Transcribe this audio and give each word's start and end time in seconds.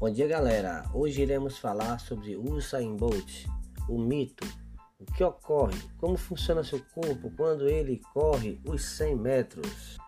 Bom 0.00 0.08
dia, 0.08 0.28
galera. 0.28 0.88
Hoje 0.94 1.22
iremos 1.22 1.58
falar 1.58 1.98
sobre 1.98 2.36
Usain 2.36 2.94
Bolt, 2.94 3.46
o 3.88 3.98
mito, 3.98 4.46
o 4.96 5.04
que 5.04 5.24
ocorre, 5.24 5.76
como 5.96 6.16
funciona 6.16 6.62
seu 6.62 6.80
corpo 6.94 7.32
quando 7.36 7.68
ele 7.68 8.00
corre 8.14 8.60
os 8.64 8.80
100 8.80 9.16
metros. 9.16 9.98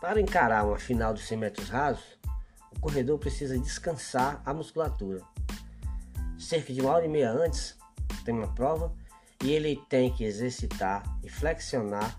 Para 0.00 0.20
encarar 0.20 0.66
uma 0.66 0.76
final 0.76 1.14
de 1.14 1.22
100 1.22 1.38
metros 1.38 1.68
rasos, 1.68 2.18
o 2.76 2.80
corredor 2.80 3.16
precisa 3.20 3.56
descansar 3.56 4.42
a 4.44 4.52
musculatura. 4.52 5.22
Cerca 6.36 6.72
de 6.72 6.80
uma 6.80 6.90
hora 6.90 7.06
e 7.06 7.08
meia 7.08 7.30
antes, 7.30 7.78
tem 8.24 8.34
uma 8.34 8.52
prova 8.54 8.92
e 9.42 9.52
ele 9.52 9.80
tem 9.88 10.12
que 10.12 10.24
exercitar 10.24 11.02
e 11.22 11.28
flexionar 11.28 12.18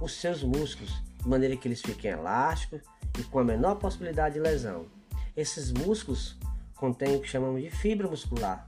os 0.00 0.12
seus 0.12 0.42
músculos 0.42 1.02
de 1.22 1.28
maneira 1.28 1.56
que 1.56 1.68
eles 1.68 1.80
fiquem 1.80 2.10
elásticos 2.10 2.80
e 3.18 3.22
com 3.24 3.38
a 3.38 3.44
menor 3.44 3.76
possibilidade 3.76 4.34
de 4.34 4.40
lesão. 4.40 4.86
Esses 5.36 5.72
músculos 5.72 6.38
contêm 6.74 7.16
o 7.16 7.20
que 7.20 7.28
chamamos 7.28 7.62
de 7.62 7.70
fibra 7.70 8.08
muscular 8.08 8.66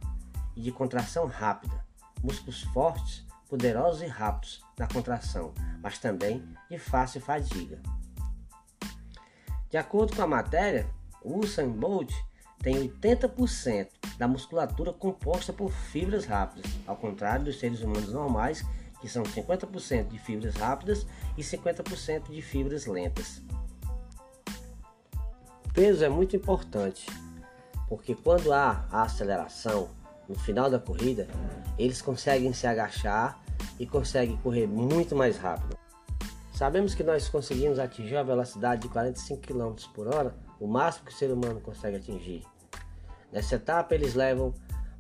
e 0.56 0.62
de 0.62 0.72
contração 0.72 1.27
rápida, 1.27 1.84
músculos 2.22 2.62
fortes, 2.62 3.27
poderosos 3.48 4.02
e 4.02 4.06
rápidos 4.06 4.62
na 4.78 4.86
contração, 4.86 5.55
mas 5.83 5.98
também 5.98 6.47
de 6.70 6.78
fácil 6.78 7.20
fadiga. 7.20 7.80
De 9.70 9.77
acordo 9.77 10.16
com 10.16 10.22
a 10.22 10.27
matéria, 10.27 10.88
o 11.22 11.38
Usain 11.38 11.70
Bolt 11.70 12.12
tem 12.62 12.88
80% 12.88 13.97
da 14.19 14.27
musculatura 14.27 14.92
composta 14.92 15.52
por 15.52 15.70
fibras 15.70 16.27
rápidas, 16.27 16.70
ao 16.86 16.97
contrário 16.97 17.44
dos 17.44 17.58
seres 17.61 17.80
humanos 17.80 18.12
normais, 18.12 18.64
que 19.00 19.08
são 19.08 19.22
50% 19.22 20.08
de 20.08 20.19
fibras 20.19 20.56
rápidas 20.56 21.06
e 21.36 21.42
50% 21.42 22.30
de 22.30 22.42
fibras 22.42 22.86
lentas. 22.86 23.41
O 25.64 25.72
peso 25.72 26.05
é 26.05 26.08
muito 26.08 26.34
importante, 26.34 27.06
porque 27.88 28.14
quando 28.14 28.52
há 28.52 28.86
a 28.91 29.02
aceleração 29.02 29.88
no 30.28 30.34
final 30.34 30.69
da 30.69 30.80
corrida, 30.80 31.28
eles 31.78 32.03
conseguem 32.03 32.53
se 32.53 32.66
agachar 32.66 33.41
e 33.78 33.86
conseguem 33.86 34.36
correr 34.38 34.66
muito 34.66 35.14
mais 35.14 35.38
rápido. 35.38 35.78
Sabemos 36.53 36.92
que 36.92 37.05
nós 37.05 37.28
conseguimos 37.28 37.78
atingir 37.78 38.16
a 38.16 38.25
velocidade 38.25 38.82
de 38.82 38.88
45 38.88 39.41
km 39.41 39.75
por 39.94 40.08
hora, 40.08 40.34
o 40.58 40.66
máximo 40.66 41.06
que 41.06 41.12
o 41.12 41.16
ser 41.16 41.30
humano 41.30 41.60
consegue 41.60 41.98
atingir. 41.98 42.44
Nessa 43.33 43.57
etapa, 43.57 43.95
eles 43.95 44.15
levam 44.15 44.55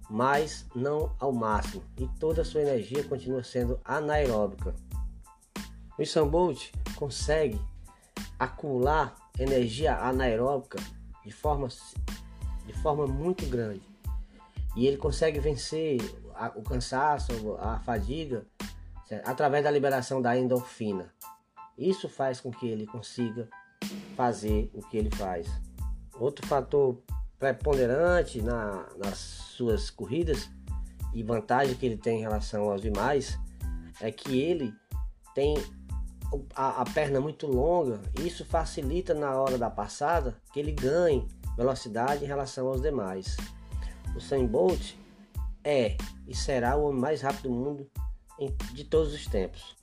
mas 0.08 0.66
não 0.74 1.14
ao 1.18 1.32
máximo, 1.32 1.82
e 1.96 2.08
toda 2.18 2.42
a 2.42 2.44
sua 2.44 2.62
energia 2.62 3.04
continua 3.04 3.42
sendo 3.42 3.78
anaeróbica. 3.84 4.74
O 5.98 6.02
Usain 6.02 6.28
Bolt 6.28 6.70
consegue 6.96 7.60
acumular 8.38 9.14
energia 9.38 9.96
anaeróbica 9.98 10.78
de 11.24 11.32
forma, 11.32 11.68
de 12.66 12.72
forma 12.74 13.06
muito 13.06 13.44
grande. 13.46 13.82
E 14.76 14.86
ele 14.86 14.96
consegue 14.96 15.40
vencer 15.40 15.98
o 16.54 16.62
cansaço, 16.62 17.56
a 17.58 17.80
fadiga, 17.80 18.46
através 19.24 19.64
da 19.64 19.70
liberação 19.70 20.22
da 20.22 20.38
endorfina. 20.38 21.12
Isso 21.76 22.08
faz 22.08 22.40
com 22.40 22.50
que 22.50 22.66
ele 22.66 22.86
consiga 22.86 23.48
fazer 24.16 24.70
o 24.72 24.80
que 24.82 24.96
ele 24.96 25.10
faz. 25.10 25.48
Outro 26.18 26.46
fator 26.46 27.02
preponderante 27.38 28.42
na, 28.42 28.86
nas 28.96 29.18
suas 29.18 29.90
corridas 29.90 30.50
e 31.14 31.22
vantagem 31.22 31.74
que 31.74 31.86
ele 31.86 31.96
tem 31.96 32.18
em 32.18 32.22
relação 32.22 32.70
aos 32.70 32.82
demais 32.82 33.38
é 34.00 34.10
que 34.10 34.40
ele 34.40 34.74
tem 35.34 35.56
a, 36.54 36.82
a 36.82 36.84
perna 36.84 37.20
muito 37.20 37.46
longa 37.46 38.00
e 38.18 38.26
isso 38.26 38.44
facilita 38.44 39.14
na 39.14 39.34
hora 39.34 39.56
da 39.56 39.70
passada 39.70 40.36
que 40.52 40.60
ele 40.60 40.72
ganhe 40.72 41.26
velocidade 41.56 42.24
em 42.24 42.28
relação 42.28 42.66
aos 42.68 42.80
demais. 42.80 43.36
O 44.14 44.20
Sam 44.20 44.46
Bolt 44.46 44.94
é 45.64 45.96
e 46.26 46.34
será 46.34 46.76
o 46.76 46.84
homem 46.84 47.00
mais 47.00 47.20
rápido 47.20 47.48
do 47.48 47.54
mundo 47.54 47.90
em, 48.38 48.54
de 48.72 48.84
todos 48.84 49.14
os 49.14 49.26
tempos. 49.26 49.76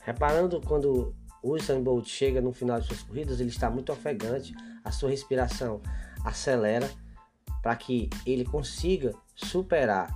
Reparando 0.00 0.60
quando 0.60 1.14
o 1.42 1.54
Usain 1.54 1.82
Bolt 1.82 2.06
chega 2.06 2.40
no 2.40 2.52
final 2.52 2.80
de 2.80 2.86
suas 2.86 3.02
corridas, 3.02 3.40
ele 3.40 3.50
está 3.50 3.70
muito 3.70 3.92
ofegante, 3.92 4.54
a 4.84 4.90
sua 4.90 5.10
respiração 5.10 5.80
acelera 6.24 6.90
para 7.62 7.76
que 7.76 8.08
ele 8.24 8.44
consiga 8.44 9.14
superar. 9.34 10.08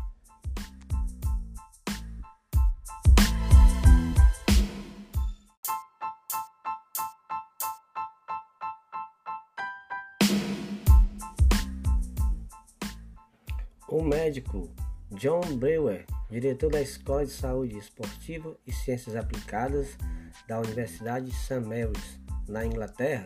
O 13.88 14.04
médico 14.04 14.70
John 15.10 15.40
Brewer, 15.56 16.06
diretor 16.30 16.70
da 16.70 16.80
Escola 16.80 17.26
de 17.26 17.32
Saúde 17.32 17.76
Esportiva 17.76 18.56
e 18.64 18.72
Ciências 18.72 19.16
Aplicadas 19.16 19.98
da 20.46 20.58
Universidade 20.58 21.26
de 21.26 21.34
St. 21.34 21.60
Mary's, 21.60 22.20
na 22.48 22.64
Inglaterra, 22.64 23.22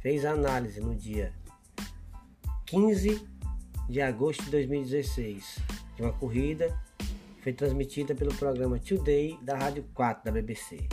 fez 0.00 0.24
análise 0.24 0.80
no 0.80 0.94
dia 0.94 1.32
15 2.66 3.28
de 3.88 4.00
agosto 4.00 4.42
de 4.44 4.50
2016, 4.50 5.58
de 5.96 6.02
uma 6.02 6.12
corrida 6.12 6.76
que 7.36 7.42
foi 7.42 7.52
transmitida 7.52 8.14
pelo 8.14 8.34
programa 8.34 8.78
Today 8.78 9.38
da 9.42 9.56
Rádio 9.56 9.84
4 9.94 10.24
da 10.24 10.32
BBC. 10.32 10.88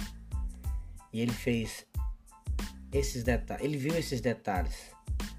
E 1.12 1.22
ele 1.22 1.31
fez 1.31 1.85
esses 2.91 3.23
detalhes, 3.23 3.63
ele 3.63 3.78
viu 3.78 3.96
esses 3.96 4.22
detalhes 4.22 4.91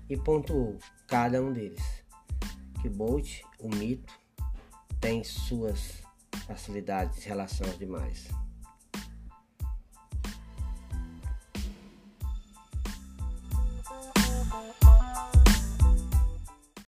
e 0.09 0.17
pontuou 0.17 0.78
cada 1.07 1.43
um 1.43 1.53
deles. 1.53 1.83
Que 2.81 2.89
Bolt, 2.89 3.43
o 3.59 3.69
mito, 3.69 4.12
tem 5.01 5.22
suas 5.22 6.03
facilidades 6.47 7.25
em 7.25 7.28
relação 7.28 7.67
aos 7.67 7.78
demais. 7.78 8.28